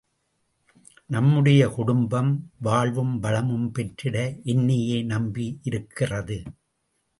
[1.05, 2.31] நம்முடைய குடும்பம்,
[2.59, 4.41] வாழ்வும் வளமும் பெற்றிட
[4.43, 6.43] என்னையே நம்பி இருக்கிறது.